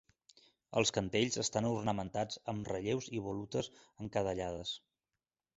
[0.79, 3.73] Els cantells estan ornamentats amb relleus i volutes
[4.07, 4.77] encadellades.